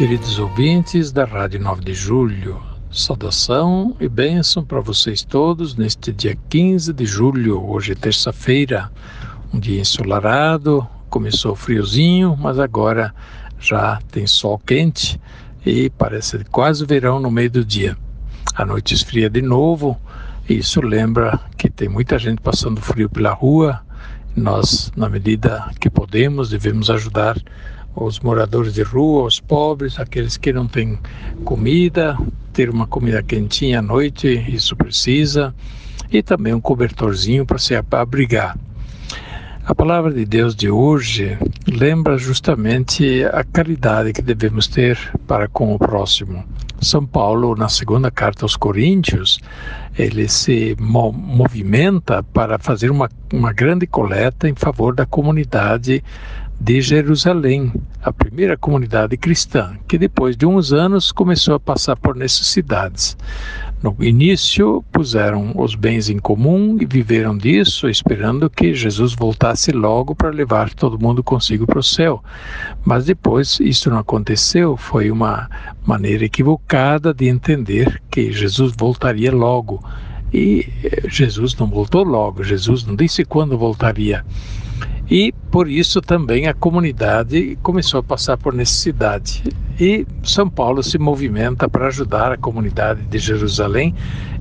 Queridos 0.00 0.38
ouvintes 0.38 1.12
da 1.12 1.26
Rádio 1.26 1.60
9 1.60 1.84
de 1.84 1.92
Julho, 1.92 2.58
Saudação 2.90 3.94
e 4.00 4.08
bênção 4.08 4.64
para 4.64 4.80
vocês 4.80 5.22
todos 5.22 5.76
neste 5.76 6.10
dia 6.10 6.34
15 6.48 6.90
de 6.94 7.04
julho, 7.04 7.62
hoje 7.62 7.92
é 7.92 7.94
terça-feira, 7.94 8.90
um 9.52 9.60
dia 9.60 9.78
ensolarado, 9.78 10.88
começou 11.10 11.54
friozinho, 11.54 12.34
mas 12.34 12.58
agora 12.58 13.14
já 13.58 14.00
tem 14.10 14.26
sol 14.26 14.58
quente 14.58 15.20
e 15.66 15.90
parece 15.90 16.44
quase 16.44 16.86
verão 16.86 17.20
no 17.20 17.30
meio 17.30 17.50
do 17.50 17.62
dia. 17.62 17.94
A 18.54 18.64
noite 18.64 18.94
esfria 18.94 19.28
de 19.28 19.42
novo, 19.42 20.00
e 20.48 20.54
isso 20.54 20.80
lembra 20.80 21.38
que 21.58 21.68
tem 21.68 21.90
muita 21.90 22.18
gente 22.18 22.40
passando 22.40 22.80
frio 22.80 23.10
pela 23.10 23.34
rua. 23.34 23.82
Nós, 24.34 24.90
na 24.96 25.10
medida 25.10 25.70
que 25.78 25.90
podemos, 25.90 26.48
devemos 26.48 26.88
ajudar 26.88 27.36
os 27.94 28.20
moradores 28.20 28.74
de 28.74 28.82
rua, 28.82 29.24
os 29.24 29.40
pobres, 29.40 29.98
aqueles 29.98 30.36
que 30.36 30.52
não 30.52 30.66
têm 30.66 30.98
comida, 31.44 32.16
ter 32.52 32.70
uma 32.70 32.86
comida 32.86 33.22
quentinha 33.22 33.80
à 33.80 33.82
noite, 33.82 34.28
isso 34.48 34.76
precisa, 34.76 35.54
e 36.10 36.22
também 36.22 36.54
um 36.54 36.60
cobertorzinho 36.60 37.46
para 37.46 37.58
se 37.58 37.74
abrigar. 37.74 38.56
A 39.64 39.74
palavra 39.74 40.12
de 40.12 40.24
Deus 40.24 40.56
de 40.56 40.68
hoje 40.68 41.38
lembra 41.68 42.18
justamente 42.18 43.22
a 43.24 43.44
caridade 43.44 44.12
que 44.12 44.22
devemos 44.22 44.66
ter 44.66 44.98
para 45.26 45.46
com 45.46 45.74
o 45.74 45.78
próximo. 45.78 46.44
São 46.80 47.06
Paulo, 47.06 47.54
na 47.54 47.68
segunda 47.68 48.10
carta 48.10 48.44
aos 48.44 48.56
Coríntios, 48.56 49.38
ele 49.96 50.28
se 50.28 50.74
movimenta 50.80 52.22
para 52.22 52.58
fazer 52.58 52.90
uma, 52.90 53.08
uma 53.32 53.52
grande 53.52 53.86
coleta 53.86 54.48
em 54.48 54.54
favor 54.54 54.94
da 54.94 55.04
comunidade 55.04 56.02
de 56.60 56.82
Jerusalém, 56.82 57.72
a 58.02 58.12
primeira 58.12 58.54
comunidade 58.54 59.16
cristã, 59.16 59.78
que 59.88 59.96
depois 59.96 60.36
de 60.36 60.44
uns 60.44 60.74
anos 60.74 61.10
começou 61.10 61.54
a 61.54 61.60
passar 61.60 61.96
por 61.96 62.14
necessidades. 62.14 63.16
No 63.82 63.96
início, 63.98 64.84
puseram 64.92 65.54
os 65.56 65.74
bens 65.74 66.10
em 66.10 66.18
comum 66.18 66.76
e 66.78 66.84
viveram 66.84 67.36
disso, 67.36 67.88
esperando 67.88 68.50
que 68.50 68.74
Jesus 68.74 69.14
voltasse 69.14 69.72
logo 69.72 70.14
para 70.14 70.28
levar 70.28 70.74
todo 70.74 71.00
mundo 71.00 71.24
consigo 71.24 71.66
para 71.66 71.78
o 71.78 71.82
céu. 71.82 72.22
Mas 72.84 73.06
depois 73.06 73.58
isso 73.58 73.88
não 73.88 73.98
aconteceu, 73.98 74.76
foi 74.76 75.10
uma 75.10 75.48
maneira 75.86 76.26
equivocada 76.26 77.14
de 77.14 77.26
entender 77.26 78.02
que 78.10 78.30
Jesus 78.32 78.74
voltaria 78.76 79.32
logo. 79.32 79.82
E 80.32 80.68
eh, 80.84 81.08
Jesus 81.08 81.56
não 81.56 81.66
voltou 81.66 82.04
logo, 82.04 82.44
Jesus 82.44 82.84
não 82.84 82.94
disse 82.94 83.24
quando 83.24 83.56
voltaria. 83.56 84.22
E 85.10 85.32
por 85.50 85.68
isso 85.68 86.00
também 86.00 86.46
a 86.46 86.54
comunidade 86.54 87.58
começou 87.62 87.98
a 87.98 88.02
passar 88.02 88.36
por 88.36 88.54
necessidade. 88.54 89.42
E 89.78 90.06
São 90.22 90.48
Paulo 90.48 90.84
se 90.84 90.98
movimenta 90.98 91.68
para 91.68 91.88
ajudar 91.88 92.30
a 92.30 92.36
comunidade 92.36 93.02
de 93.02 93.18
Jerusalém. 93.18 93.92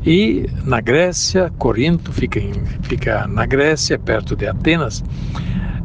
E 0.06 0.48
na 0.64 0.80
Grécia, 0.80 1.52
Corinto 1.58 2.14
fica, 2.14 2.40
em, 2.40 2.54
fica 2.84 3.26
na 3.28 3.48
Grécia, 3.48 3.98
perto 3.98 4.36
de 4.36 4.46
Atenas. 4.46 5.04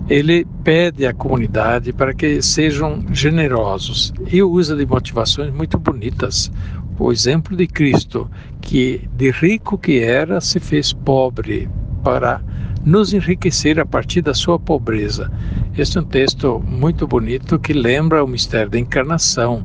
Ele 0.07 0.47
pede 0.63 1.07
à 1.07 1.15
comunidade 1.15 1.91
para 1.91 2.13
que 2.13 2.43
sejam 2.43 3.03
generosos 3.11 4.13
e 4.31 4.43
usa 4.43 4.77
de 4.77 4.85
motivações 4.85 5.51
muito 5.51 5.79
bonitas. 5.79 6.53
O 6.99 7.11
exemplo 7.11 7.57
de 7.57 7.67
Cristo, 7.67 8.31
que 8.61 9.09
de 9.17 9.31
rico 9.31 9.79
que 9.79 10.01
era, 10.01 10.43
se 10.43 10.61
fez 10.61 10.93
pobre 10.93 11.71
para 12.03 12.43
nos 12.85 13.15
enriquecer 13.15 13.81
a 13.81 13.87
partir 13.87 14.21
da 14.21 14.35
sua 14.35 14.59
pobreza. 14.59 15.31
Este 15.77 15.99
é 15.99 16.01
um 16.01 16.05
texto 16.05 16.63
muito 16.67 17.07
bonito 17.07 17.59
que 17.59 17.73
lembra 17.73 18.23
o 18.23 18.29
mistério 18.29 18.71
da 18.71 18.79
encarnação. 18.79 19.65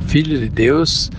O 0.00 0.04
Filho 0.04 0.38
de 0.38 0.48
Deus 0.48 1.10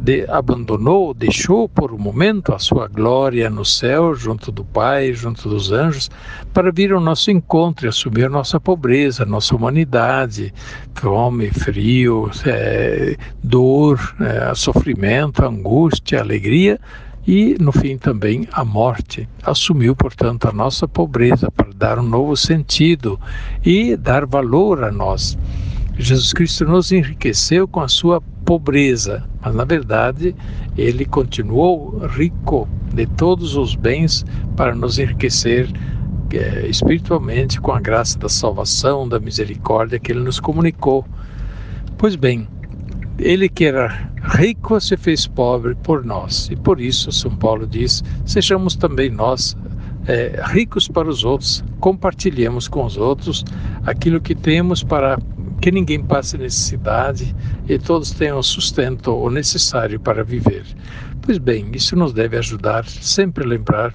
de, 0.00 0.24
abandonou, 0.30 1.12
deixou 1.12 1.68
por 1.68 1.92
um 1.92 1.98
momento 1.98 2.54
a 2.54 2.58
sua 2.58 2.88
glória 2.88 3.50
no 3.50 3.64
céu, 3.64 4.14
junto 4.14 4.50
do 4.50 4.64
Pai, 4.64 5.12
junto 5.12 5.48
dos 5.48 5.70
anjos, 5.70 6.10
para 6.54 6.72
vir 6.72 6.92
ao 6.92 7.00
nosso 7.00 7.30
encontro 7.30 7.86
e 7.86 7.88
assumir 7.88 8.28
nossa 8.30 8.58
pobreza, 8.58 9.26
nossa 9.26 9.54
humanidade, 9.54 10.52
fome, 10.94 11.50
frio, 11.50 12.30
é, 12.46 13.16
dor, 13.44 13.98
é, 14.20 14.54
sofrimento, 14.54 15.44
angústia, 15.44 16.20
alegria 16.20 16.80
e, 17.26 17.56
no 17.60 17.72
fim, 17.72 17.98
também 17.98 18.48
a 18.52 18.64
morte. 18.64 19.28
Assumiu, 19.42 19.94
portanto, 19.94 20.48
a 20.48 20.52
nossa 20.52 20.88
pobreza 20.88 21.50
para 21.50 21.70
dar 21.74 21.98
um 21.98 22.02
novo 22.02 22.36
sentido 22.36 23.20
e 23.64 23.96
dar 23.96 24.26
valor 24.26 24.84
a 24.84 24.90
nós. 24.90 25.36
Jesus 25.98 26.32
Cristo 26.32 26.64
nos 26.64 26.90
enriqueceu 26.92 27.68
com 27.68 27.80
a 27.80 27.88
sua 27.88 28.22
pobreza, 28.44 29.22
mas 29.42 29.54
na 29.54 29.64
verdade 29.64 30.34
ele 30.76 31.04
continuou 31.04 31.98
rico 32.06 32.66
de 32.94 33.06
todos 33.06 33.54
os 33.54 33.74
bens 33.74 34.24
para 34.56 34.74
nos 34.74 34.98
enriquecer 34.98 35.68
é, 36.32 36.66
espiritualmente 36.66 37.60
com 37.60 37.72
a 37.72 37.80
graça 37.80 38.18
da 38.18 38.28
salvação, 38.28 39.08
da 39.08 39.20
misericórdia 39.20 39.98
que 39.98 40.10
ele 40.10 40.20
nos 40.20 40.40
comunicou. 40.40 41.04
Pois 41.98 42.16
bem, 42.16 42.48
ele 43.18 43.48
que 43.48 43.66
era 43.66 44.09
rico 44.22 44.80
se 44.80 44.96
fez 44.96 45.26
pobre 45.26 45.74
por 45.74 46.04
nós. 46.04 46.48
E 46.50 46.56
por 46.56 46.80
isso, 46.80 47.10
São 47.12 47.34
Paulo 47.36 47.66
diz: 47.66 48.02
sejamos 48.24 48.76
também 48.76 49.10
nós 49.10 49.56
é, 50.06 50.42
ricos 50.46 50.88
para 50.88 51.08
os 51.08 51.24
outros, 51.24 51.64
compartilhemos 51.78 52.68
com 52.68 52.84
os 52.84 52.96
outros 52.96 53.44
aquilo 53.84 54.20
que 54.20 54.34
temos 54.34 54.82
para 54.82 55.18
que 55.60 55.70
ninguém 55.70 56.02
passe 56.02 56.38
necessidade 56.38 57.34
e 57.68 57.78
todos 57.78 58.10
tenham 58.12 58.42
sustento 58.42 59.14
o 59.14 59.30
necessário 59.30 60.00
para 60.00 60.24
viver. 60.24 60.64
Pois 61.20 61.36
bem, 61.36 61.70
isso 61.74 61.94
nos 61.96 62.12
deve 62.14 62.36
ajudar 62.38 62.86
sempre 62.86 63.44
a 63.44 63.46
lembrar 63.46 63.94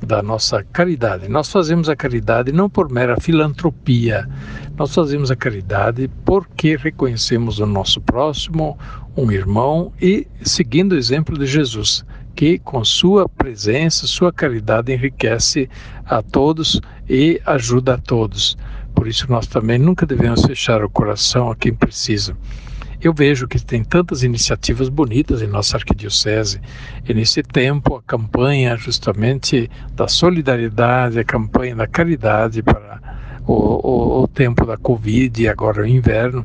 da 0.00 0.22
nossa 0.22 0.62
caridade. 0.72 1.28
Nós 1.28 1.50
fazemos 1.50 1.88
a 1.88 1.96
caridade 1.96 2.52
não 2.52 2.68
por 2.68 2.90
mera 2.90 3.20
filantropia, 3.20 4.28
nós 4.76 4.94
fazemos 4.94 5.30
a 5.30 5.36
caridade 5.36 6.10
porque 6.24 6.76
reconhecemos 6.76 7.58
o 7.58 7.66
nosso 7.66 8.00
próximo, 8.00 8.78
um 9.16 9.30
irmão, 9.30 9.92
e 10.00 10.26
seguindo 10.42 10.92
o 10.92 10.98
exemplo 10.98 11.38
de 11.38 11.46
Jesus, 11.46 12.04
que 12.34 12.58
com 12.58 12.84
sua 12.84 13.28
presença, 13.28 14.06
sua 14.06 14.32
caridade 14.32 14.92
enriquece 14.92 15.68
a 16.04 16.22
todos 16.22 16.80
e 17.08 17.40
ajuda 17.46 17.94
a 17.94 17.98
todos. 17.98 18.58
Por 18.94 19.08
isso 19.08 19.30
nós 19.30 19.46
também 19.46 19.78
nunca 19.78 20.04
devemos 20.04 20.44
fechar 20.44 20.84
o 20.84 20.90
coração 20.90 21.50
a 21.50 21.56
quem 21.56 21.74
precisa. 21.74 22.36
Eu 23.06 23.14
vejo 23.14 23.46
que 23.46 23.64
tem 23.64 23.84
tantas 23.84 24.24
iniciativas 24.24 24.88
bonitas 24.88 25.40
em 25.40 25.46
nossa 25.46 25.76
arquidiocese, 25.76 26.60
e 27.08 27.14
nesse 27.14 27.40
tempo 27.40 27.94
a 27.94 28.02
campanha 28.02 28.76
justamente 28.76 29.70
da 29.94 30.08
solidariedade, 30.08 31.20
a 31.20 31.22
campanha 31.22 31.76
da 31.76 31.86
caridade 31.86 32.64
para 32.64 33.00
o, 33.46 33.52
o, 33.52 34.22
o 34.22 34.26
tempo 34.26 34.66
da 34.66 34.76
Covid 34.76 35.40
e 35.40 35.46
agora 35.46 35.82
o 35.82 35.86
inverno, 35.86 36.44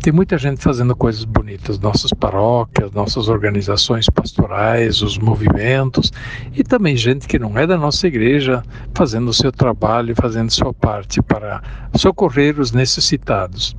tem 0.00 0.12
muita 0.12 0.36
gente 0.36 0.60
fazendo 0.60 0.96
coisas 0.96 1.24
bonitas, 1.24 1.78
nossas 1.78 2.10
paróquias, 2.10 2.90
nossas 2.90 3.28
organizações 3.28 4.10
pastorais, 4.10 5.02
os 5.02 5.16
movimentos 5.16 6.12
e 6.52 6.64
também 6.64 6.96
gente 6.96 7.28
que 7.28 7.38
não 7.38 7.56
é 7.56 7.64
da 7.64 7.76
nossa 7.76 8.08
igreja 8.08 8.64
fazendo 8.92 9.28
o 9.28 9.32
seu 9.32 9.52
trabalho, 9.52 10.16
fazendo 10.16 10.50
sua 10.50 10.74
parte 10.74 11.22
para 11.22 11.62
socorrer 11.94 12.58
os 12.58 12.72
necessitados. 12.72 13.76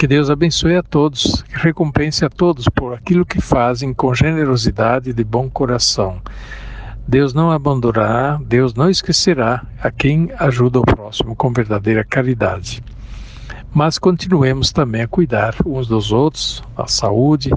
Que 0.00 0.06
Deus 0.06 0.30
abençoe 0.30 0.76
a 0.76 0.82
todos, 0.82 1.42
que 1.42 1.58
recompense 1.58 2.24
a 2.24 2.30
todos 2.30 2.66
por 2.70 2.94
aquilo 2.94 3.26
que 3.26 3.38
fazem 3.38 3.92
com 3.92 4.14
generosidade 4.14 5.10
e 5.10 5.12
de 5.12 5.22
bom 5.22 5.50
coração. 5.50 6.22
Deus 7.06 7.34
não 7.34 7.50
abandonará, 7.50 8.40
Deus 8.42 8.72
não 8.72 8.88
esquecerá 8.88 9.62
a 9.78 9.90
quem 9.90 10.30
ajuda 10.38 10.80
o 10.80 10.86
próximo 10.86 11.36
com 11.36 11.52
verdadeira 11.52 12.02
caridade. 12.02 12.82
Mas 13.74 13.98
continuemos 13.98 14.72
também 14.72 15.02
a 15.02 15.06
cuidar 15.06 15.54
uns 15.66 15.86
dos 15.86 16.12
outros, 16.12 16.64
a 16.74 16.86
saúde. 16.86 17.50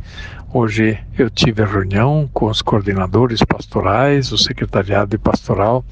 Hoje 0.53 0.99
eu 1.17 1.29
tive 1.29 1.63
reunião 1.63 2.29
com 2.33 2.47
os 2.47 2.61
coordenadores 2.61 3.41
pastorais, 3.41 4.33
o 4.33 4.37
secretariado 4.37 5.17
pastoral, 5.17 5.85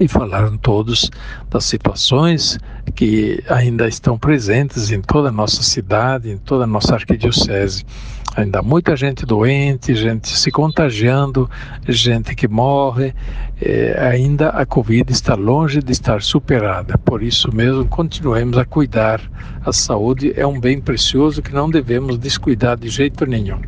e 0.00 0.08
falaram 0.08 0.56
todos 0.56 1.10
das 1.50 1.64
situações 1.66 2.58
que 2.94 3.44
ainda 3.48 3.86
estão 3.86 4.18
presentes 4.18 4.90
em 4.90 5.02
toda 5.02 5.28
a 5.28 5.32
nossa 5.32 5.62
cidade, 5.62 6.30
em 6.30 6.38
toda 6.38 6.64
a 6.64 6.66
nossa 6.66 6.94
arquidiocese. 6.94 7.84
Ainda 8.34 8.62
muita 8.62 8.96
gente 8.96 9.26
doente, 9.26 9.94
gente 9.94 10.28
se 10.28 10.50
contagiando, 10.50 11.50
gente 11.86 12.34
que 12.34 12.48
morre. 12.48 13.12
É, 13.60 13.98
ainda 14.00 14.48
a 14.50 14.64
Covid 14.64 15.12
está 15.12 15.34
longe 15.34 15.82
de 15.82 15.92
estar 15.92 16.22
superada. 16.22 16.96
Por 16.96 17.22
isso 17.22 17.54
mesmo, 17.54 17.84
continuemos 17.84 18.56
a 18.56 18.64
cuidar. 18.64 19.20
A 19.66 19.72
saúde 19.72 20.32
é 20.34 20.46
um 20.46 20.58
bem 20.58 20.80
precioso 20.80 21.42
que 21.42 21.52
não 21.52 21.68
devemos 21.68 22.16
descuidar 22.16 22.78
de 22.78 22.88
jeito 22.88 23.26
nenhum. 23.26 23.60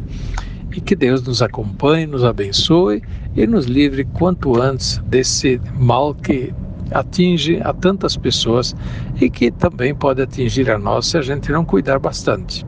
E 0.75 0.81
que 0.81 0.97
Deus 0.97 1.23
nos 1.23 1.43
acompanhe, 1.43 2.07
nos 2.07 2.25
abençoe 2.25 3.03
e 3.37 3.47
nos 3.47 3.67
livre 3.67 4.05
quanto 4.05 4.61
antes 4.61 4.99
desse 5.07 5.61
mal 5.75 6.15
que 6.15 6.53
atinge 6.91 7.61
a 7.63 7.73
tantas 7.73 8.17
pessoas 8.17 8.77
e 9.21 9.31
que 9.31 9.51
também 9.51 9.95
pode 9.95 10.21
atingir 10.21 10.71
a 10.71 10.79
nós 10.79 11.07
se 11.07 11.19
a 11.19 11.23
gente 11.23 11.51
não 11.51 11.65
cuidar 11.65 11.99
bastante. 11.99 12.67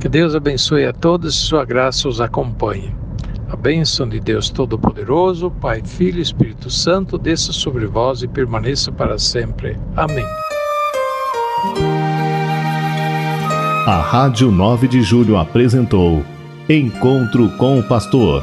Que 0.00 0.08
Deus 0.08 0.34
abençoe 0.34 0.84
a 0.86 0.92
todos 0.92 1.34
e 1.34 1.38
sua 1.38 1.64
graça 1.64 2.08
os 2.08 2.20
acompanhe. 2.20 2.94
A 3.48 3.56
bênção 3.56 4.08
de 4.08 4.18
Deus 4.18 4.50
Todo-Poderoso, 4.50 5.50
Pai, 5.50 5.80
Filho 5.84 6.18
e 6.18 6.22
Espírito 6.22 6.68
Santo, 6.68 7.16
desça 7.16 7.52
sobre 7.52 7.86
vós 7.86 8.22
e 8.22 8.28
permaneça 8.28 8.90
para 8.90 9.18
sempre. 9.18 9.78
Amém. 9.96 10.26
A 13.86 14.00
Rádio 14.00 14.50
9 14.50 14.88
de 14.88 15.00
Julho 15.00 15.36
apresentou 15.36 16.24
Encontro 16.68 17.48
com 17.56 17.78
o 17.78 17.82
Pastor, 17.84 18.42